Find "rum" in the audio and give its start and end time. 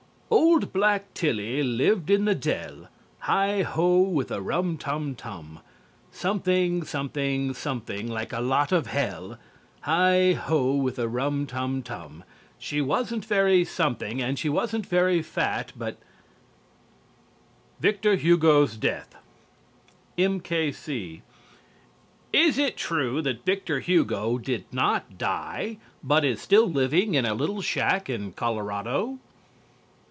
4.39-4.77, 11.09-11.47